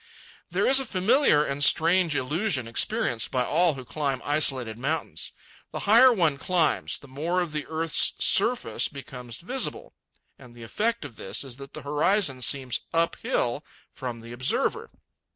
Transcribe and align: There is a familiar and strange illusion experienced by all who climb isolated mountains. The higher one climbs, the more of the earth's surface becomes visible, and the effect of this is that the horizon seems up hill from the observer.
There 0.49 0.65
is 0.65 0.79
a 0.79 0.85
familiar 0.87 1.45
and 1.45 1.63
strange 1.63 2.15
illusion 2.15 2.67
experienced 2.67 3.29
by 3.29 3.45
all 3.45 3.75
who 3.75 3.85
climb 3.85 4.19
isolated 4.25 4.75
mountains. 4.75 5.31
The 5.71 5.81
higher 5.81 6.11
one 6.11 6.39
climbs, 6.39 6.97
the 6.97 7.07
more 7.07 7.39
of 7.39 7.51
the 7.51 7.67
earth's 7.67 8.13
surface 8.17 8.87
becomes 8.87 9.37
visible, 9.37 9.93
and 10.39 10.55
the 10.55 10.63
effect 10.63 11.05
of 11.05 11.17
this 11.17 11.43
is 11.43 11.57
that 11.57 11.73
the 11.75 11.83
horizon 11.83 12.41
seems 12.41 12.79
up 12.91 13.15
hill 13.17 13.63
from 13.91 14.21
the 14.21 14.31
observer. 14.31 14.89